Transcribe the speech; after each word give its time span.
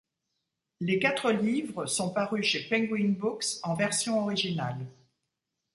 Les 0.79 0.97
quatre 0.97 1.29
livres 1.31 1.85
sont 1.85 2.09
parus 2.11 2.43
chez 2.43 2.67
Penguin 2.67 3.09
Books 3.09 3.59
en 3.61 3.75
version 3.75 4.19
originale. 4.23 4.87